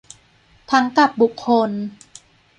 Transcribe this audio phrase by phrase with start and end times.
[0.71, 1.69] ทั้งกับบุคคล